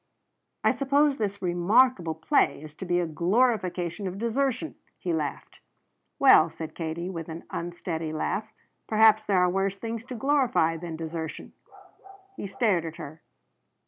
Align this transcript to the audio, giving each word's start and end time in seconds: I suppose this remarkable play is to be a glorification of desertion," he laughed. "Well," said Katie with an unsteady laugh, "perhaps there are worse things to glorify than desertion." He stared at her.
I 0.63 0.71
suppose 0.71 1.17
this 1.19 1.43
remarkable 1.43 2.15
play 2.15 2.63
is 2.63 2.73
to 2.77 2.85
be 2.85 2.99
a 2.99 3.05
glorification 3.05 4.07
of 4.07 4.17
desertion," 4.17 4.73
he 4.97 5.13
laughed. 5.13 5.59
"Well," 6.17 6.49
said 6.49 6.73
Katie 6.73 7.11
with 7.11 7.29
an 7.29 7.43
unsteady 7.51 8.11
laugh, 8.11 8.51
"perhaps 8.87 9.27
there 9.27 9.37
are 9.43 9.47
worse 9.47 9.77
things 9.77 10.03
to 10.05 10.15
glorify 10.15 10.75
than 10.77 10.95
desertion." 10.95 11.53
He 12.35 12.47
stared 12.47 12.83
at 12.83 12.95
her. 12.95 13.21